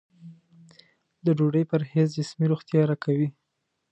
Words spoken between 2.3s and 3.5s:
روغتیا راکوي.